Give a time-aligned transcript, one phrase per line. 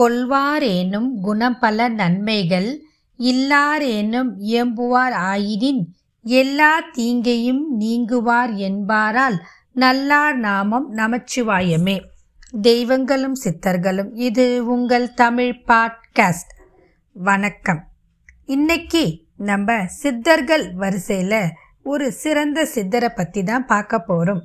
[0.00, 2.82] கொள்வாரேனும் குணபல நன்மைகள்
[3.18, 5.84] இல்லாரேனும் இயம்புவார் ஆயினின்
[6.22, 12.00] எல்லா தீங்கையும் நீங்குவார் என்பாரால் நல்லார் நாமம் நமச்சிவாயமே.
[12.60, 16.52] தெய்வங்களும் சித்தர்களும் இது உங்கள் தமிழ் பாட்காஸ்ட்.
[17.12, 17.84] வணக்கம்.
[18.44, 21.50] இன்னைக்கு நம்ம சித்தர்கள் வரிசையில்
[21.82, 24.42] ஒரு சிறந்த சித்தரை பற்றி தான் பார்க்க போகிறோம்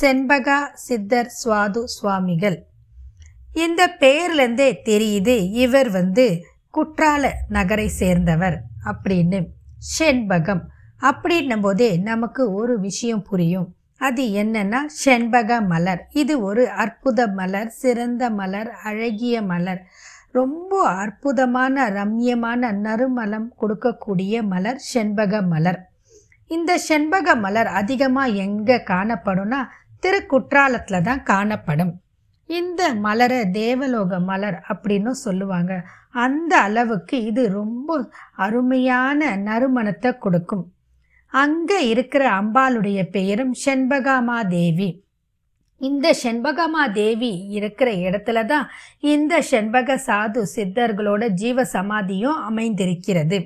[0.00, 2.66] செண்பகா சித்தர் சுவாது சுவாமிகள்.
[3.64, 6.24] இந்த பெயர்லேருந்தே தெரியுது இவர் வந்து
[6.74, 8.56] குற்றால நகரை சேர்ந்தவர்
[8.90, 9.38] அப்படின்னு.
[9.98, 10.62] செண்பகம்
[11.02, 13.68] அப்படின்னும் போதே நமக்கு ஒரு விஷயம் புரியும்.
[13.98, 16.02] அது என்னன்னா செண்பக மலர்.
[16.12, 19.80] இது ஒரு அற்புத மலர் சிறந்த மலர் அழகிய மலர்.
[20.32, 25.80] ரொம்ப அற்புதமான ரம்யமான நறுமலம் கொடுக்கக்கூடிய மலர் செண்பக மலர்.
[26.50, 29.60] இந்த செண்பக மலர் அதிகமாக எங்கே காணப்படும்னா
[30.00, 31.94] திருக்குற்றாலத்தில் தான் காணப்படும்.
[32.50, 35.72] இந்த மலரை தேவலோக மலர் அப்படின்னு சொல்லுவாங்க.
[36.10, 37.96] அந்த அளவுக்கு இது ரொம்ப
[38.36, 40.64] அருமையான நறுமணத்தை கொடுக்கும்.
[41.32, 45.04] அங்கே இருக்கிற அம்பாளுடைய பெயரும் செண்பகாமா தேவி
[45.80, 48.66] இந்த செண்பகமா தேவி இருக்கிற இடத்துல தான்
[49.00, 53.38] இந்த செண்பக சாது சித்தர்களோட ஜீவ சமாதியும் அமைந்திருக்கிறது.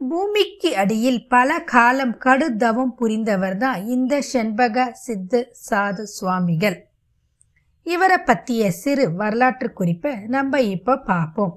[0.00, 6.78] பூமிக்கு அடியில் பல காலம் கடுதவம் புரிந்தவர் தான் இந்த செண்பக சித்து சாது சுவாமிகள்.
[7.86, 11.52] இவரை பற்றிய சிறு வரலாற்று குறிப்பை நம்ம இப்போ பார்ப்போம்.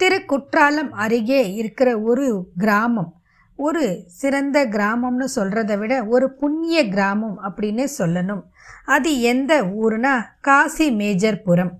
[0.00, 3.10] திருக்குற்றாலம் அருகே இருக்கிற ஒரு கிராமம்.
[3.58, 3.84] ஒரு
[4.20, 8.42] சிறந்த கிராமம்னு சொல்கிறத விட ஒரு புண்ணிய கிராமம் அப்படின்னு சொல்லணும்.
[8.84, 11.72] அது எந்த ஊர்னா காசி மேஜர்புரம்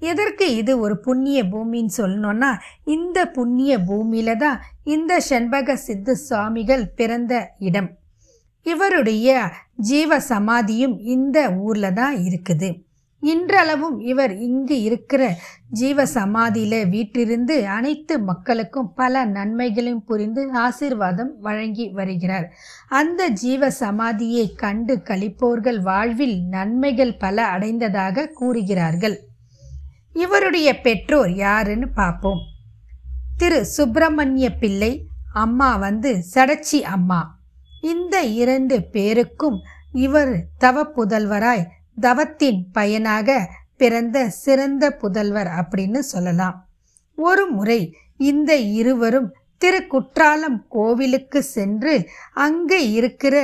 [0.00, 2.50] எதற்கு இது ஒரு புண்ணிய பூமின்னு சொல்லணும்னா
[2.84, 7.90] இந்த புண்ணிய பூமியில தான் இந்த செண்பக சித்து சுவாமிகள் பிறந்த இடம்.
[8.66, 9.28] இவருடைய
[9.88, 12.70] ஜீவ சமாதியும் இந்த ஊரில் தான் இருக்குது.
[13.20, 15.34] இன்றளவும் இவர் இங்கு இருக்கிற
[15.70, 22.52] ஜீவ சமாதியில வீட்டிலிருந்து அனைத்து மக்களுக்கும் பல நன்மைகளையும் புரிந்து ஆசீர்வாதம் வழங்கி வருகிறார்.
[22.88, 29.20] அந்த ஜீவ சமாதியை கண்டு கழிப்போர்கள் வாழ்வில் நன்மைகள் பல அடைந்ததாக கூறுகிறார்கள்.
[30.12, 32.38] இவருடைய பெற்றோர் யாருன்னு பார்ப்போம்.
[33.36, 37.38] திரு சுப்பிரமணிய பிள்ளை அம்மா வந்து சடச்சி அம்மா.
[37.82, 39.60] இந்த இரண்டு பேருக்கும்
[39.92, 41.66] இவர் தவ புதல்வராய்
[42.00, 46.68] தவத்தின் பயனாக பிறந்த சிறந்த புதல்வர் அப்படின்னு சொல்லலாம்.
[47.16, 51.94] ஒரு முறை இந்த இருவரும் திரு குற்றாலம் கோவிலுக்கு சென்று
[52.32, 53.36] அங்கே இருக்கிற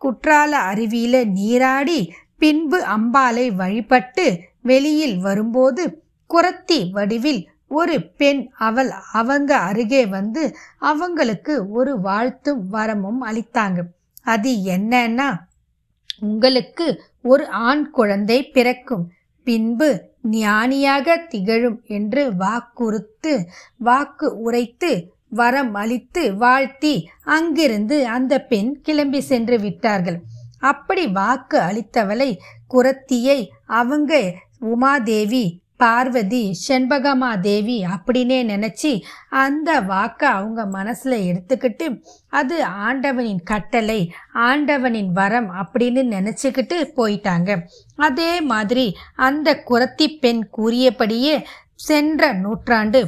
[0.00, 10.06] குற்றால அருவியில நீராடி பின்பு அம்பாலை வழிபட்டு வெளியில் வரும்போது குரத்தி வடிவில் ஒரு பெண் அவள் அவங்க அருகே
[10.06, 13.78] வந்து அவங்களுக்கு ஒரு வாழ்த்தும் வரமும் அளித்தாங்க.
[14.22, 15.28] அது என்னன்னா
[16.20, 16.86] உங்களுக்கு
[17.22, 19.12] ஒரு ஆண் குழந்தை பிறக்கும்.
[19.44, 23.48] பின்பு ஞானியாக திகழும் என்று வாக்குறுத்து
[23.78, 30.22] வாக்கு உரைத்து வரம் அளித்து வாழ்த்தி அங்கிருந்து அந்த பெண் கிளம்பி சென்று விட்டார்கள்.
[30.60, 32.38] அப்படி வாக்கு அளித்தவளை
[32.70, 38.92] குரத்தியை அவங்க உமாதேவி பார்வதி செண்பகமா தேவி அப்படின்னே நினச்சி
[39.42, 41.86] அந்த வாக்கை அவங்க மனசில் எடுத்துக்கிட்டு
[42.30, 44.00] அது ஆண்டவனின் கட்டளை
[44.46, 47.50] ஆண்டவனின் வரம் அப்படின்னு நினச்சிக்கிட்டு போயிட்டாங்க.
[48.08, 48.86] அதே மாதிரி
[49.28, 51.36] அந்த குரத்தி பெண் கூறியபடியே
[51.88, 53.00] சென்ற நூற்றாண்டு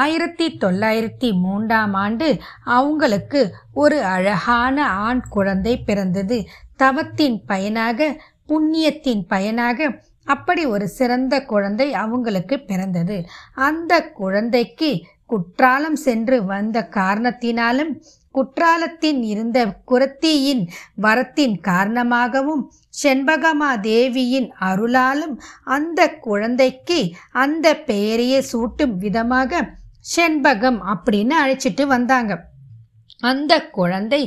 [0.00, 2.28] ஆயிரத்தி தொள்ளாயிரத்தி மூன்றாம் ஆண்டு
[2.76, 3.42] அவங்களுக்கு
[3.82, 4.76] ஒரு அழகான
[5.06, 6.38] ஆண் குழந்தை பிறந்தது.
[6.76, 8.08] தவத்தின் பயனாக
[8.48, 9.88] புண்ணியத்தின் பயனாக
[10.26, 13.16] அப்படி ஒரு சிறந்த குழந்தை அவங்களுக்கு பிறந்தது.
[13.54, 14.90] அந்த குழந்தைக்கு
[15.26, 17.92] குற்றாலம் சென்று வந்த காரணத்தினாலும்
[18.34, 19.58] குற்றாலத்தின் இருந்த
[19.90, 20.62] குரத்தியின்
[21.02, 22.62] வரத்தின் காரணமாகவும்
[23.02, 25.34] செண்பகமா தேவியின் அருளாலும்
[25.64, 26.98] அந்த குழந்தைக்கு
[27.44, 29.62] அந்த பெயரையே சூட்டும் விதமாக
[30.16, 32.32] செண்பகம் அப்படின்னு அழைச்சிட்டு வந்தாங்க.
[33.20, 34.22] அந்த குழந்தை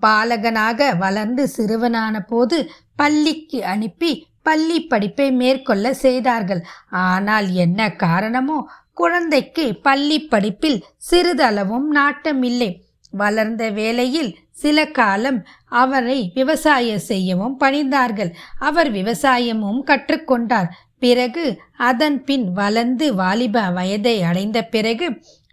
[0.00, 2.58] பாலகனாக வளர்ந்து சிறுவனான போது
[2.96, 6.62] பள்ளிக்கு அனுப்பி பள்ளி படிப்பை மேற்கொள்ள செய்தார்கள்.
[6.90, 8.68] ஆனால் என்ன காரணமோ?
[8.94, 12.70] குழந்தைக்கு பள்ளி படிப்பில் சிறிதளவும் நாட்டமில்லை.
[13.10, 18.30] வளர்ந்த வேளையில் சில காலம் அவரை விவசாயம் செய்யவும் பணிந்தார்கள்.
[18.58, 20.68] அவர் விவசாயமும் கற்றுக்கொண்டார்.
[20.98, 25.06] பிறகு அதன் பின் வளர்ந்து வாலிப வயதை அடைந்த பிறகு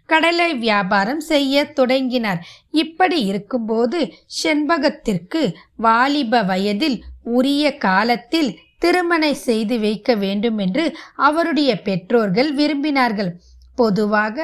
[0.06, 2.40] கடலை வியாபாரம் செய்ய தொடங்கினார்.
[2.70, 10.84] இப்படி இருக்கும்போது செண்பகத்திற்கு வாலிப வயதில் உரிய காலத்தில் திருமணை செய்து வைக்க வேண்டும் என்று
[11.28, 13.30] அவருடைய பெற்றோர்கள் விரும்பினார்கள்.
[13.78, 14.38] பொதுவாக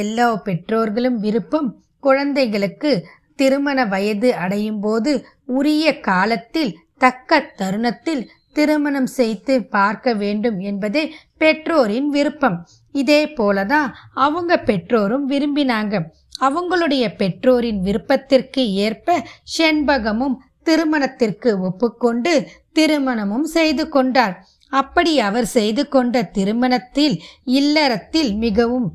[0.00, 1.68] எல்லா பெற்றோர்களும் விருப்பம்
[2.00, 2.90] குழந்தைகளுக்கு
[3.36, 5.12] திருமண வயது அடையும் போது
[5.58, 8.22] உரிய காலத்தில் தக்க தருணத்தில்
[8.52, 11.02] திருமணம் செய்து பார்க்க வேண்டும் என்பதே
[11.38, 12.56] பெற்றோரின் விருப்பம்.
[12.94, 13.88] இதே போலதான்
[14.26, 15.94] அவங்க பெற்றோரும் விரும்பினாங்க.
[16.40, 19.18] அவங்களுடைய பெற்றோரின் விருப்பத்திற்கு ஏற்ப
[19.56, 22.32] செண்பகமும் திருமணத்திற்கு ஒப்புக்கொண்டு
[22.76, 24.36] திருமணமும் செய்து கொண்டார்.
[24.72, 27.16] அப்படி அவர் செய்து கொண்ட திருமணத்தில்
[27.58, 28.88] இல்லறத்தில் மிகவும்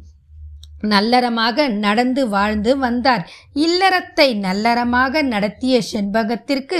[0.88, 3.24] நல்லறமாக நடந்து வாழ்ந்து வந்தார்.
[3.56, 6.80] இல்லறத்தை நல்லறமாக நடத்திய செண்பகத்திற்கு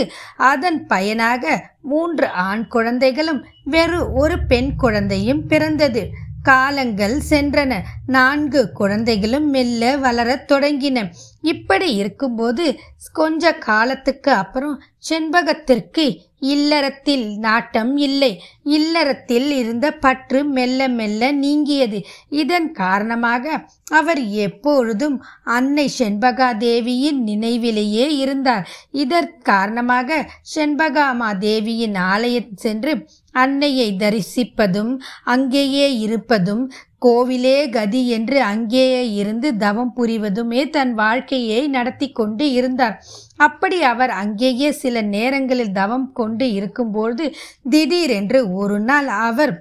[0.52, 1.44] அதன் பயனாக
[1.82, 6.04] மூன்று ஆண் குழந்தைகளும் வெறு ஒரு பெண் குழந்தையும் பிறந்தது.
[6.44, 7.74] காலங்கள் சென்றன.
[8.08, 10.98] நான்கு குழந்தைகளும் மெல்ல வளரத் தொடங்கின.
[11.42, 12.66] இப்படி இருக்கும்போது
[13.14, 14.76] கொஞ்ச காலத்துக்கு அப்புறம்
[15.10, 16.06] செண்பகத்திற்கு
[16.42, 18.42] இல்லறத்தில் நாட்டம் இல்லை.
[18.64, 22.02] இல்லறத்தில் இருந்த பற்று மெல்ல மெல்ல நீங்கியது.
[22.30, 28.70] இதன் காரணமாக அவர் எப்பொழுதும் அன்னை செண்பகா தேவியின் நினைவிலேயே இருந்தார்.
[28.92, 36.72] இதற் காரணமாக செண்பகாமா தேவியின் ஆலயம் சென்று அன்னையை தரிசிப்பதும் அங்கேயே இருப்பதும்
[37.06, 42.96] கோவிலே கதி என்று அங்கேயே இருந்து தவம் புரிவதுமே தன் வாழ்க்கையை நடத்தி கொண்டு இருந்தார்.
[43.38, 47.26] அப்படி அவர் அங்கேயே சில நேரங்களில் தவம் கொண்டு இருக்கும்போது
[47.70, 49.54] திடீரென்று ஒரு நாள் அவர்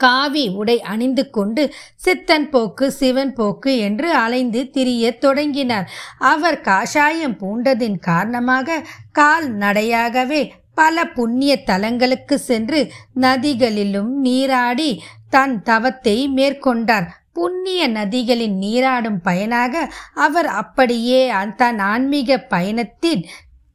[0.00, 1.62] காவி உடை அணிந்து கொண்டு
[1.96, 5.88] சித்தன் போக்கு சிவன் போக்கு என்று அலைந்து திரிய தொடங்கினார்.
[6.18, 10.42] அவர் காஷாயம் பூண்டதின் காரணமாக கால் நடையாகவே
[10.74, 12.80] பல புண்ணிய தலங்களுக்கு சென்று
[13.20, 14.90] நதிகளிலும் நீராடி
[15.30, 17.06] தன் தவத்தை மேற்கொண்டார்.
[17.32, 23.24] புண்ணிய நதிகளின் நீராடும் பயனாக அவர் அப்படியே தன் ஆன்மீக பயணத்தின்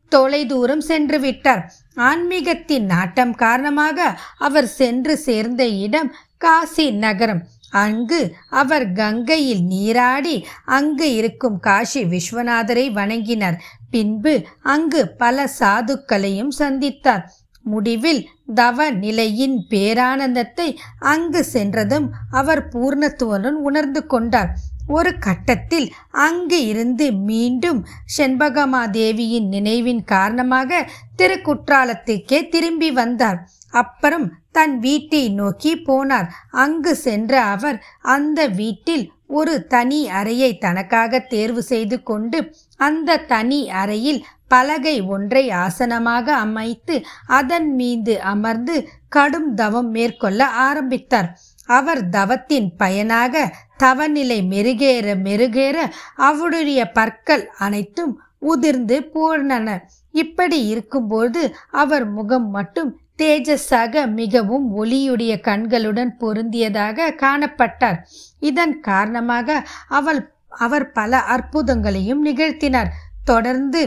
[0.09, 1.71] தொலைதூரம் சென்று விட்டார்.
[1.95, 7.43] ஆன்மீகத்தின் நாட்டம் காரணமாக அவர் சென்று சேர்ந்த இடம் காசி நகரம்.
[7.71, 13.57] அங்கு அவர் கங்கையில் நீராடி அங்கு இருக்கும் காஷி விஸ்வநாதரை வணங்கினார்.
[13.89, 17.23] பின்பு அங்கு பல சாதுக்களையும் சந்தித்தார்.
[17.63, 24.51] முடிவில் தவ நிலையின் பேரானந்தத்தை அங்கு சென்றதும் அவர் பூர்ணத்துவனுடன் உணர்ந்து கொண்டார்.
[24.87, 27.85] ஒரு கட்டத்தில் அங்கு இருந்து மீண்டும்
[28.17, 33.49] செண்பகமாதேவியின் நினைவின் காரணமாக திருக்குற்றாலத்துக்கே திரும்பி வந்தார்.
[33.71, 36.27] அப்புறம் தன் வீட்டை நோக்கி போனார்.
[36.51, 42.39] அங்கு சென்ற அவர் அந்த வீட்டில் ஒரு தனி அறையை தனக்காக தேர்வு செய்து கொண்டு
[42.79, 46.95] அந்த தனி அறையில் பலகை ஒன்றை ஆசனமாக அமைத்து
[47.31, 48.75] அதன் மீது அமர்ந்து
[49.09, 51.29] கடும் தவம் மேற்கொள்ள ஆரம்பித்தார்.
[51.69, 53.43] அவர் தவத்தின் பயனாக
[53.77, 55.77] தவநிலை மெருகேற மெருகேற
[56.21, 58.13] அவருடைய பற்கள் அனைத்தும்
[58.45, 59.67] உதிர்ந்து போனன
[60.13, 61.41] இப்படி இருக்கும்போது
[61.73, 62.89] அவர் முகம் மட்டும்
[63.21, 67.99] தேஜஸாக மிகவும் ஒளியுடைய கண்களுடன் பொருந்தியதாக காணப்பட்டார்.
[68.39, 70.21] இதன் காரணமாக அவள்
[70.65, 72.89] அவர் பல அற்புதங்களையும் நிகழ்த்தினார்.
[73.25, 73.81] தொடர்ந்து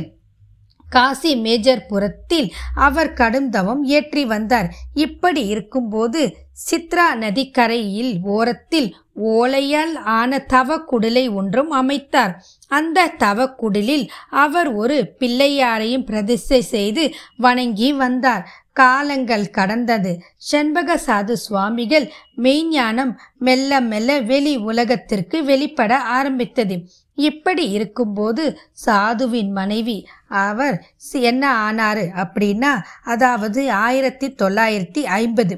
[0.89, 4.69] காசி மேஜர் புறத்தில் அவர் கடும் தவம் ஏற்றி வந்தார்.
[4.95, 6.21] இப்படி இருக்கும்போது
[6.71, 8.89] சித்ரா நதிக்கரையில் ஓரத்தில்
[9.25, 12.35] ஓலையால் ஆன தவ குடிலை ஒன்றும் அமைத்தார்.
[12.69, 14.07] அந்த தவ குடிலில்
[14.45, 17.05] அவர் ஒரு பிள்ளையாரையும் பிரதிஷ்டை செய்து
[17.37, 18.45] வணங்கி வந்தார்.
[18.76, 20.12] காலங்கள் கடந்தது.
[20.50, 22.06] செண்பக சாது சுவாமிகள்
[22.37, 26.76] மெய்ஞானம் மெல்ல மெல்ல வெளி உலகத்திற்கு வெளிப்பட ஆரம்பித்தது.
[27.19, 28.44] இப்படி இருக்கும்போது
[28.87, 29.99] சாதுவின் மனைவி
[30.29, 30.79] அவர்
[31.12, 32.06] என்ன ஆனாரு?
[32.25, 32.73] அப்படின்னா
[33.05, 35.56] அதாவது ஆயிரத்தி தொள்ளாயிரத்தி ஐம்பது.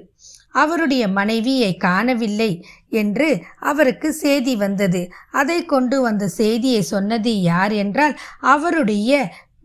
[0.55, 2.51] அவருடைய மனைவியை காணவில்லை
[2.91, 3.29] என்று
[3.61, 5.01] அவருக்கு செய்தி வந்தது.
[5.31, 9.11] அதை கொண்டு வந்த செய்தியை சொன்னது யார் என்றால் அவருடைய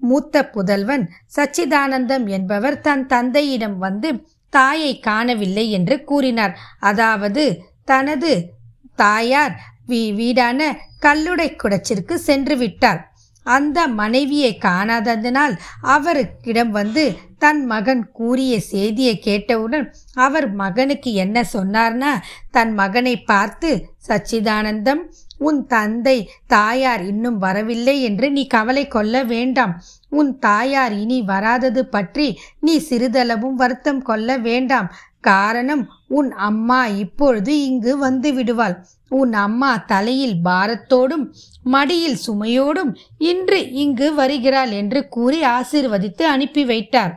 [0.01, 6.57] மூத்த புதல்வன் சச்சிதானந்தம் என்பவர் தன் தந்தையிடம் வந்து தாயை காணவில்லை என்று கூறினார்.
[6.79, 8.53] அதாவது தனது
[8.95, 10.59] தாயார் வீ வீடான
[11.01, 13.10] கல்லுடை குடச்சிற்கு சென்று விட்டார்.
[13.45, 15.55] அந்த மனைவியை காணாததனால்
[15.87, 17.03] அவருக்கிடம் வந்து
[17.37, 22.11] தன் மகன் கூறிய செய்தியை கேட்டவுடன் அவர் மகனுக்கு என்ன சொன்னார்னா
[22.51, 23.71] தன் மகனை பார்த்து
[24.07, 25.01] சச்சிதானந்தம்
[25.37, 26.17] உன் தந்தை
[26.47, 29.73] தாயார் இன்னும் வரவில்லை என்று நீ கவலை கொள்ள வேண்டாம்.
[30.09, 32.27] உன் தாயார் இனி வராதது பற்றி
[32.59, 34.89] நீ சிறிதளவும் வருத்தம் கொள்ள வேண்டாம்.
[35.21, 38.77] காரணம் உன் அம்மா இப்பொழுது இங்கு வந்து விடுவாள்.
[39.19, 41.25] உன் அம்மா தலையில் பாரத்தோடும்
[41.63, 47.13] மடியில் சுமையோடும் இன்று இங்கு வருகிறாள் என்று கூறி ஆசிர்வதித்து அனுப்பி வைத்தார்.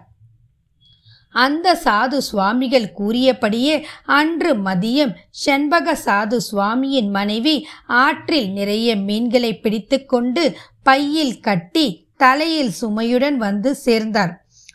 [1.30, 10.44] அந்த சாது சுவாமிகள் கூறியபடியே அன்று மதியம் செண்பக சாது சுவாமியின் மனைவி ஆற்றில் நிறைய மீன்களை பிடித்து கொண்டு
[10.82, 11.86] பையில் கட்டி
[12.16, 14.32] தலையில் சுமையுடன் வந்து சேர்ந்தார்.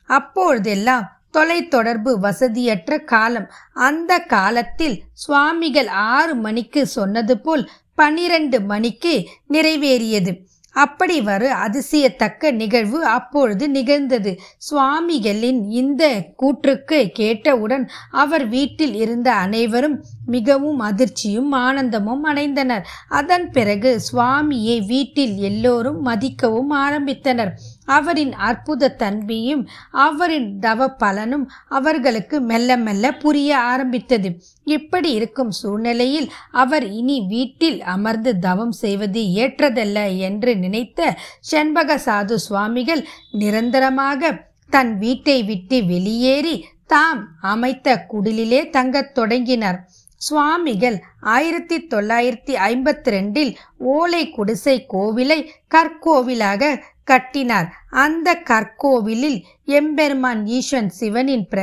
[0.09, 1.07] அப்பொழுதெல்லாம்
[1.37, 3.47] தொலைத்தொடர்பு வசதியற்ற காலம்.
[3.73, 10.47] அந்த காலத்தில் சுவாமிகள் ஆறு மணிக்கு சொன்னது போல் பனிரெண்டு மணிக்கு நிறைவேறியது.
[10.71, 14.39] அப்படி வரு அதிசயத்தக்க நிகழ்வு அப்பொழுது நிகழ்ந்தது.
[14.57, 16.03] சுவாமிகளின் இந்த
[16.35, 22.83] கூற்றுக்கு கேட்டவுடன் அவர் வீட்டில் இருந்த அனைவரும் மிகவும் அதிர்ச்சியும் ஆனந்தமும் அடைந்தனர்.
[23.09, 27.51] அதன் பிறகு சுவாமியை வீட்டில் எல்லோரும் மதிக்கவும் ஆரம்பித்தனர்.
[27.97, 29.63] அவரின் அற்புத தன்மையும்
[30.05, 34.29] அவரின் தவ பலனும் அவர்களுக்கு மெல்ல மெல்ல புரிய ஆரம்பித்தது.
[34.67, 36.27] இப்படி இருக்கும் சூழ்நிலையில்
[36.63, 41.17] அவர் இனி வீட்டில் அமர்ந்து தவம் செய்வது ஏற்றதல்ல என்று நினைத்த
[41.51, 44.31] செண்பக சாது சுவாமிகள் நிரந்தரமாக
[44.69, 46.55] தன் வீட்டை விட்டு வெளியேறி
[46.87, 49.79] தாம் அமைத்த குடிலிலே தங்கத் தொடங்கினார்.
[50.21, 50.97] சுவாமிகள்
[51.33, 53.51] ஆயிரத்தி தொள்ளாயிரத்தி ஐம்பத்தி ரெண்டில்
[53.91, 55.37] ஓலை குடிசை கோவிலை
[55.75, 56.71] கற்கோவிலாக
[57.09, 57.67] கட்டினார்.
[58.05, 59.39] அந்த கற்கோவிலில்
[59.77, 61.59] எம்பெருமான் ஈஸ்வன் சிவனின் பிர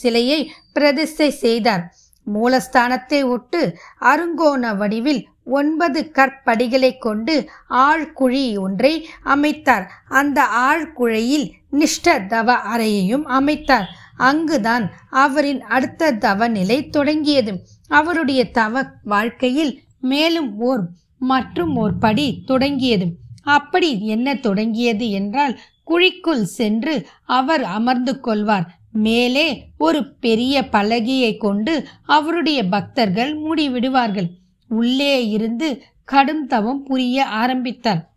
[0.00, 0.40] சிலையை
[0.74, 1.84] பிரதிஷ்டை செய்தார்.
[2.34, 3.60] மூலஸ்தானத்தை ஒட்டு
[4.10, 5.22] அருங்கோண வடிவில்
[5.58, 7.34] ஒன்பது கற்படிகளை கொண்டு
[7.86, 8.92] ஆழ்குழி ஒன்றை
[9.34, 9.86] அமைத்தார்.
[10.20, 11.46] அந்த ஆழ்குழையில்
[11.78, 13.88] நிஷ்ட தவ அறையையும் அமைத்தார்.
[14.28, 14.84] அங்குதான்
[15.24, 17.52] அவரின் அடுத்த தவ நிலை தொடங்கியது.
[18.00, 19.72] அவருடைய தவ வாழ்க்கையில்
[20.12, 20.84] மேலும் ஓர்
[21.32, 23.06] மற்றும் ஓர் படி தொடங்கியது.
[23.42, 28.80] அப்படி என்ன தொடங்கியது என்றால் குழிக்குள் சென்று அவர் அமர்ந்து கொள்வார்.
[28.92, 34.28] மேலே ஒரு பெரிய பலகையை கொண்டு அவருடைய பக்தர்கள் மூடிவிடுவார்கள்.
[34.68, 38.10] உள்ளே இருந்து கடும் தவம் புரிய ஆரம்பித்தார்.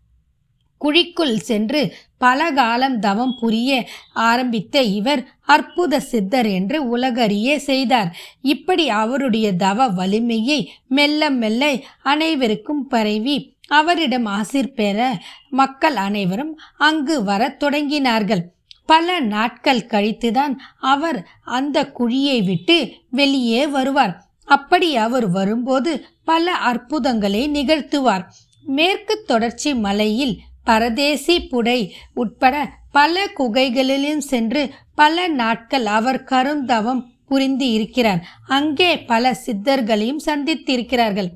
[0.81, 8.15] குழிக்குள் சென்று பல காலம் தவம் புரிய ஆரம்பித்த இவர் அற்புத சித்தர் என்று உலகறிய செய்தார்.
[8.41, 17.63] இப்படி அவருடைய தவ வலிமையை மெல்ல மெல்ல அனைவருக்கும் பரவி அவரிடம் ஆசிர் பெற மக்கள் அனைவரும் அங்கு வரத்
[17.63, 18.41] தொடங்கினார்கள்.
[18.85, 24.23] பல நாட்கள் கழித்துதான் அவர் அந்த குழியை விட்டு வெளியே வருவார்.
[24.45, 28.23] அப்படி அவர் வரும்போது பல அற்புதங்களை நிகழ்த்துவார்.
[28.63, 38.21] மேற்கு தொடர்ச்சி மலையில் பரதேசி புடை உட்பட பல குகைகளிலும் சென்று பல நாட்கள் அவர் கருந்தவம் புரிந்து இருக்கிறார்.
[38.47, 41.29] அங்கே பல சித்தர்களையும் சந்தித்திருக்கிறார்கள்.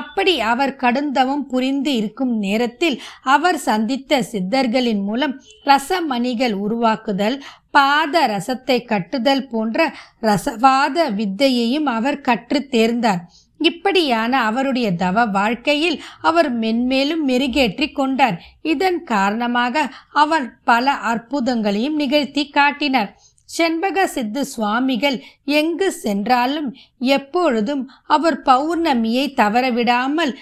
[0.00, 2.96] அப்படி அவர் கடுந்தவம் புரிந்து இருக்கும் நேரத்தில்
[3.34, 5.34] அவர் சந்தித்த சித்தர்களின் மூலம்
[5.64, 7.38] ரசமணிகள் உருவாக்குதல்
[7.70, 9.86] பாத ரசத்தை கட்டுதல் போன்ற
[10.22, 13.22] ரசவாத வித்தையையும் அவர் கற்று தேர்ந்தார்.
[13.60, 18.36] இப்படியான அவருடைய தவ வாழ்க்கையில் அவர் மென்மேலும் மெருகேற்றி கொண்டார்.
[18.62, 19.84] இதன் காரணமாக
[20.22, 23.10] அவர் பல அற்புதங்களையும் நிகழ்த்தி காட்டினார்.
[23.48, 30.32] செண்பக சித்து சுவாமிகள் எங்கு சென்றாலும் எப்பொழுதும் அவர் பௌர்ணமியை தவறவிடாமல்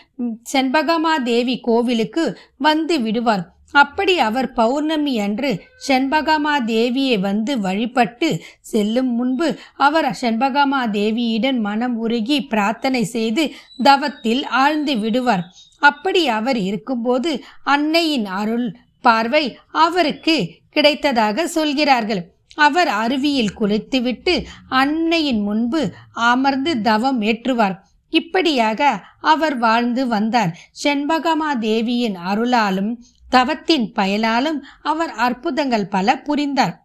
[0.53, 2.25] செண்பகமாதேவி கோவிலுக்கு
[2.57, 3.45] வந்து விடுவார்.
[3.75, 5.51] அப்படி அவர் பௌர்ணமி அன்று
[5.89, 8.29] செண்பகமா தேவியை வந்து வழிபட்டு
[8.61, 13.45] செல்லும் முன்பு அவர் செண்பகமாதேவியிடம் மனம் உருகி பிரார்த்தனை செய்து
[13.83, 15.45] தவத்தில் ஆழ்ந்து விடுவார்.
[15.83, 17.33] அப்படி அவர் இருக்கும்போது
[17.75, 18.69] அன்னையின் அருள்
[19.05, 20.37] பார்வை அவருக்கு
[20.77, 22.23] கிடைத்ததாக சொல்கிறார்கள்.
[22.55, 27.77] அவர் அருவியில் குளித்துவிட்டு அன்னையின் முன்பு அமர்ந்து தவம் ஏற்றுவார்.
[28.09, 30.57] இப்படியாக அவர் வாழ்ந்து வந்தார்.
[30.85, 32.93] செண்பகமா தேவியின் அருளாலும்
[33.31, 36.77] தவத்தின் பயனாலும் அவர் அற்புதங்கள் பல புரிந்தார்.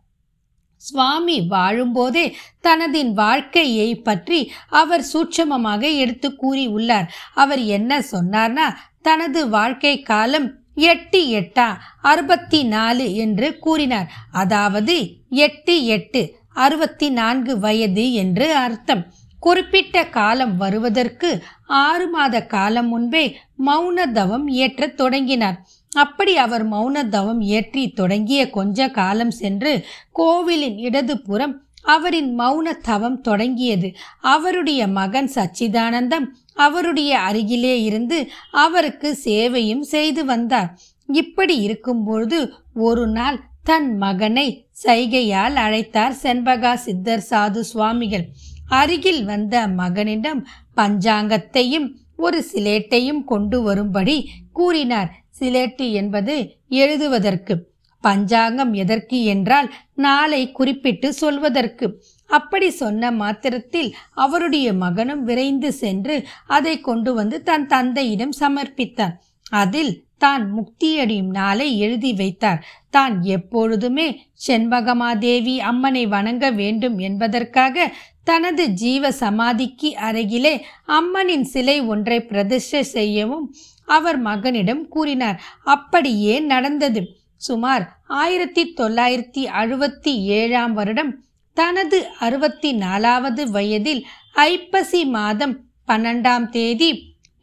[0.76, 8.68] சுவாமி வாழும்போதே தனதின் வாழ்க்கையை பற்றி அவர் சூட்சமமாக எடுத்து கூறி உள்ளார் அவர் என்ன சொன்னார்னா
[9.02, 11.68] தனது வாழ்க்கை காலம் எட்டு எட்டா?
[12.02, 14.10] அறுபத்தி நாலு என்று கூறினார்.
[14.32, 14.98] அதாவது
[15.30, 16.22] எட்டு எட்டு
[16.54, 19.04] அறுபத்தி நான்கு வயது என்று அர்த்தம்.
[19.40, 21.30] குறிப்பிட்ட காலம் வருவதற்கு
[21.68, 23.26] ஆறு மாத காலம் முன்பே
[23.68, 25.58] மௌன தவம் ஏற்றத் தொடங்கினார்.
[25.96, 29.74] அப்படி அவர் மௌன தவம் ஏற்றி தொடங்கிய கொஞ்ச காலம் சென்று
[30.12, 33.90] கோவிலின் இடதுபுறம் அவரின் மௌன தவம் தொடங்கியது.
[34.22, 36.26] அவருடைய மகன் சச்சிதானந்தம்
[36.66, 38.18] அவருடைய அருகிலே இருந்து
[38.64, 40.70] அவருக்கு சேவையும் செய்து வந்தார்.
[41.10, 42.40] இப்படி இருக்கும்பொழுது
[42.88, 44.48] ஒரு நாள் தன் மகனை
[44.84, 48.26] சைகையால் அழைத்தார் செண்பகா சித்தர் சாது சுவாமிகள்.
[48.70, 50.42] அருகில் வந்த மகனிடம்
[50.76, 51.88] பஞ்சாங்கத்தையும்
[52.18, 54.18] ஒரு சிலேட்டையும் கொண்டு வரும்படி
[54.52, 55.10] கூறினார்.
[55.40, 56.36] சிலேட்டு என்பது
[56.82, 57.56] எழுதுவதற்கு
[58.04, 61.88] பஞ்சாங்கம் எதற்கு என்றால் நாளை குறிப்பிட்டு சொல்வதற்கு.
[62.30, 69.16] அப்படி சொன்ன மாத்திரத்தில் அவருடைய மகனும் விரைந்து சென்று அதை கொண்டு வந்து தன் தந்தையிடம் சமர்ப்பித்தார்.
[69.50, 72.66] அதில் தான் முக்தியடையும் நாளை எழுதி வைத்தார்.
[72.90, 77.92] தான் எப்பொழுதுமே செண்பகமாதேவி அம்மனை வணங்க வேண்டும் என்பதற்காக
[78.24, 83.46] தனது ஜீவ சமாதிக்கு அருகிலே அம்மனின் சிலை ஒன்றை பிரதிஷ்டை செய்யவும்
[83.84, 85.42] அவர் மகனிடம் கூறினார்.
[85.64, 87.02] அப்படியே நடந்தது.
[87.36, 91.12] சுமார் ஆயிரத்தி தொள்ளாயிரத்தி அறுபத்தி ஏழாம் வருடம்
[91.60, 94.02] தனது அறுபத்தி நாலாவது வயதில்
[94.48, 95.56] ஐப்பசி மாதம்
[95.88, 96.90] பன்னெண்டாம் தேதி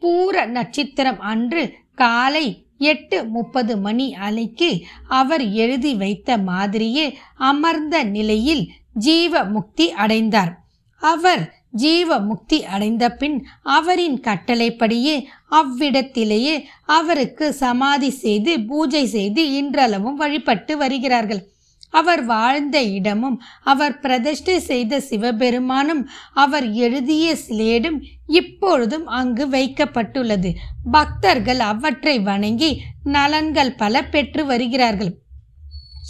[0.01, 1.63] பூர நட்சத்திரம் அன்று
[1.95, 2.45] காலை
[2.91, 4.69] எட்டு முப்பது மணி அலைக்கு
[5.19, 7.05] அவர் எழுதி வைத்த மாதிரியே
[7.49, 8.63] அமர்ந்த நிலையில்
[9.05, 10.51] ஜீவ முக்தி அடைந்தார்.
[11.01, 11.43] அவர்
[11.83, 13.37] ஜீவ முக்தி அடைந்த பின்
[13.77, 15.15] அவரின் கட்டளைப்படியே
[15.59, 16.55] அவ்விடத்திலேயே
[16.97, 21.41] அவருக்கு சமாதி செய்து பூஜை செய்து இன்றளவும் வழிபட்டு வருகிறார்கள்.
[21.99, 26.01] அவர் வாழ்ந்த இடமும் அவர் பிரதிஷ்டை செய்த சிவபெருமானும்
[26.33, 27.99] அவர் எழுதிய சிலேடும்
[28.39, 30.51] இப்பொழுதும் அங்கு வைக்கப்பட்டுள்ளது.
[30.91, 32.71] பக்தர்கள் அவற்றை வணங்கி
[33.13, 35.13] நலன்கள் பல பெற்று வருகிறார்கள்.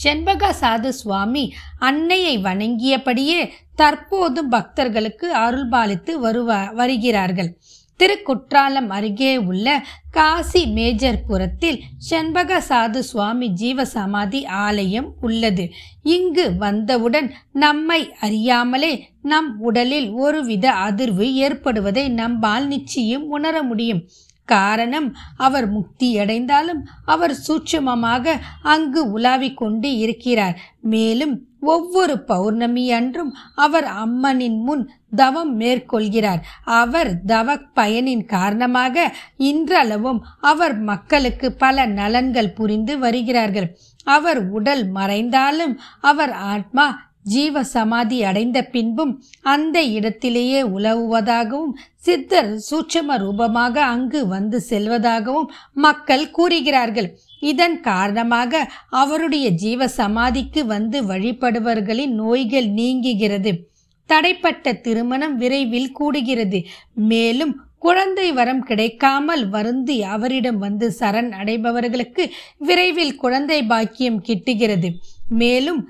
[0.04, 1.44] செண்பக சாது சுவாமி
[1.80, 3.42] அன்னையை வணங்கியபடியே
[3.78, 7.52] தற்போதும் பக்தர்களுக்கு அருள்பாலித்து வருவா வருகிறார்கள்.
[8.00, 15.70] திருக்குற்றாலம் அருகே உள்ள காசி மேஜர்புரத்தில் செண்பக சாது சுவாமி ஜீவசமாதி ஆலயம் உள்ளது.
[16.04, 24.04] இங்கு வந்தவுடன் நம்மை அறியாமலே நம் உடலில் ஒருவித அதிர்வு ஏற்படுவதை நம்மால் நிச்சயம் உணர முடியும்.
[24.46, 30.60] காரணம் அவர் முக்தியடைந்தாலும் அவர் சூட்சுமமாக அங்கு உலாவிக் கொண்டு இருக்கிறார்.
[30.82, 31.34] மேலும்
[31.74, 33.32] ஒவ்வொரு பௌர்ணமி அன்றும்
[33.66, 34.84] அவர் அம்மனின் முன்
[35.22, 36.42] தவம் மேற்கொள்கிறார்.
[36.82, 39.06] அவர் தவ பயனின் காரணமாக
[39.50, 43.68] இன்றளவும் அவர் மக்களுக்கு பல நலன்கள் புரிந்து வருகிறார்கள்.
[44.08, 45.76] அவர் உடல் மறைந்தாலும்
[46.12, 46.88] அவர் ஆத்மா
[47.34, 49.14] ஜீவ சமாதி அடைந்த பின்பும்
[49.54, 51.74] அந்த இடத்திலேயே உலவுவதாகவும்
[52.06, 55.48] சித்தர் சூட்சம ரூபமாக அங்கு வந்து செல்வதாகவும்
[55.86, 57.10] மக்கள் கூறுகிறார்கள்.
[57.52, 58.64] இதன் காரணமாக
[59.02, 63.54] அவருடைய ஜீவ சமாதிக்கு வந்து வழிபடுபவர்களின் நோய்கள் நீங்குகிறது.
[64.10, 66.60] தடைப்பட்ட திருமணம் விரைவில் கூடுகிறது.
[67.12, 67.54] மேலும்
[67.86, 72.24] குழந்தை வரம் கிடைக்காமல் வருந்தி அவரிடம் வந்து சரண் அடைபவர்களுக்கு
[72.68, 74.90] விரைவில் குழந்தை பாக்கியம் கிட்டுகிறது.
[75.42, 75.82] மேலும்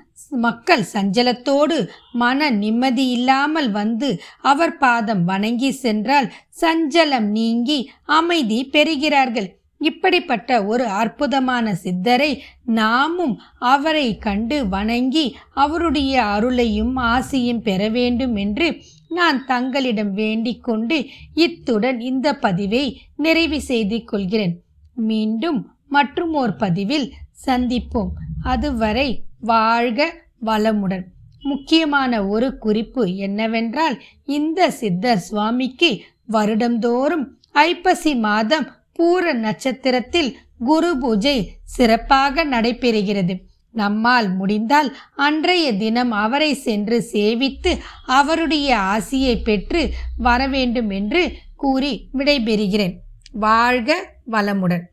[0.44, 1.76] மக்கள் சஞ்சலத்தோடு
[2.22, 4.08] மன நிம்மதி இல்லாமல் வந்து
[4.52, 6.28] அவர் பாதம் வணங்கி சென்றால்
[6.60, 7.78] சஞ்சலம் நீங்கி
[8.18, 9.48] அமைதி பெறுகிறார்கள்.
[9.78, 19.44] இப்படிப்பட்ட ஒரு அற்புதமான சித்தரை நாமும் அவரை கண்டு வணங்கி அவருடைய அருளையும் ஆசையும் பெற வேண்டும் என்று நான்
[19.46, 24.62] தங்களிடம் வேண்டிக் கொண்டு இத்துடன் இந்த பதிவை நிறைவு செய்து கொள்கிறேன்.
[24.94, 27.12] மீண்டும் மற்றும் ஓர் பதிவில்
[27.46, 28.08] சந்திப்போம்.
[28.42, 30.14] அதுவரை வாழ்க
[30.46, 31.04] வளமுடன்.
[31.40, 42.44] முக்கியமான ஒரு குறிப்பு என்னவென்றால் இந்த சித்தர் சுவாமிக்கு வருடந்தோறும் ஐப்பசி மாதம் பூர நட்சத்திரத்தில் குரு பூஜை சிறப்பாக
[42.44, 43.34] நடைபெறுகிறது.
[43.72, 51.22] நம்மால் முடிந்தால் அன்றைய தினம் அவரை சென்று சேவித்து அவருடைய ஆசியை பெற்று வர வேண்டும் என்று
[51.56, 52.94] கூறி விடைபெறுகிறேன்.
[53.32, 54.84] வாழ்க வளமுடன்.